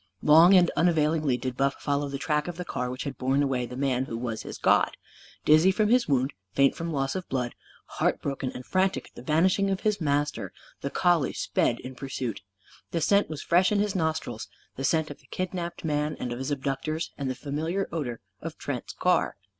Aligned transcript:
Long 0.23 0.55
and 0.55 0.71
unavailingly 0.75 1.37
did 1.37 1.55
Buff 1.55 1.75
follow 1.75 2.09
the 2.09 2.17
track 2.17 2.47
of 2.47 2.57
the 2.57 2.65
car 2.65 2.89
which 2.89 3.03
had 3.03 3.19
borne 3.19 3.43
away 3.43 3.67
the 3.67 3.77
man 3.77 4.05
who 4.05 4.17
was 4.17 4.41
his 4.41 4.57
god. 4.57 4.97
Dizzy 5.45 5.69
from 5.69 5.89
his 5.89 6.07
wound, 6.07 6.33
faint 6.53 6.73
from 6.73 6.91
loss 6.91 7.13
of 7.13 7.29
blood, 7.29 7.53
heart 7.85 8.19
broken 8.19 8.51
and 8.53 8.65
frantic 8.65 9.09
at 9.09 9.13
the 9.13 9.21
vanishing 9.21 9.69
of 9.69 9.81
his 9.81 10.01
master, 10.01 10.51
the 10.81 10.89
collie 10.89 11.33
sped 11.33 11.79
in 11.81 11.93
pursuit. 11.93 12.41
The 12.89 12.99
scent 12.99 13.29
was 13.29 13.43
fresh 13.43 13.71
in 13.71 13.77
his 13.77 13.93
nostrils 13.95 14.47
the 14.75 14.83
scent 14.83 15.11
of 15.11 15.19
the 15.19 15.27
kidnapped 15.27 15.85
man 15.85 16.17
and 16.19 16.31
of 16.33 16.39
his 16.39 16.49
abductors, 16.49 17.11
and 17.15 17.29
the 17.29 17.35
familiar 17.35 17.87
odour 17.91 18.21
of 18.41 18.57
Trent's 18.57 18.93
car. 18.93 19.37